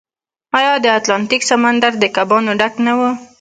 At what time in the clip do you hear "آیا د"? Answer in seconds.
0.57-0.85